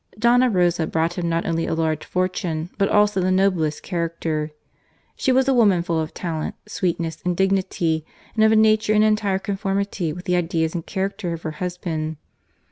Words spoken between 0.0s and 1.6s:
Dofla Rosa brought him not